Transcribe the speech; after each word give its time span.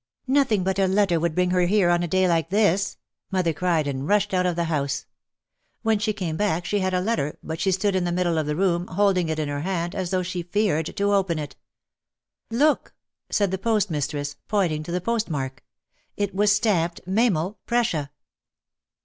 "Nothing 0.25 0.63
but 0.63 0.79
a 0.79 0.87
let 0.87 1.09
ter 1.09 1.19
would 1.19 1.35
bring 1.35 1.51
her 1.51 1.67
here 1.67 1.91
on 1.91 2.01
a 2.01 2.07
day 2.07 2.27
like 2.27 2.49
this," 2.49 2.97
mother 3.29 3.53
cried 3.53 3.85
and 3.85 4.07
rushed 4.07 4.33
out 4.33 4.47
of 4.47 4.55
the 4.55 4.63
house. 4.63 5.05
When 5.83 5.99
she 5.99 6.11
came 6.11 6.37
back 6.37 6.65
she 6.65 6.77
OUT 6.81 6.91
OF 6.91 6.91
THE 6.91 6.97
SHADOW 6.97 7.05
21 7.05 7.05
had 7.05 7.05
a 7.05 7.05
letter 7.29 7.39
but 7.43 7.59
she 7.61 7.71
stood 7.71 7.95
in 7.95 8.03
the 8.05 8.11
middle 8.11 8.39
of 8.39 8.47
the 8.47 8.55
room 8.55 8.87
holding 8.87 9.29
it 9.29 9.37
in 9.37 9.47
her 9.47 9.61
hand 9.61 9.93
as 9.93 10.09
though 10.09 10.23
she 10.23 10.41
feared 10.41 10.87
to 10.97 11.13
open 11.13 11.37
it. 11.37 11.55
"Look," 12.49 12.95
said 13.29 13.51
the 13.51 13.59
post 13.59 13.91
mistress, 13.91 14.37
pointing 14.47 14.81
to 14.81 14.91
the 14.91 15.01
post 15.01 15.29
mark. 15.29 15.63
It 16.17 16.33
was 16.33 16.51
stamped 16.51 17.01
Memel, 17.05 17.59
Prussia. 17.67 18.09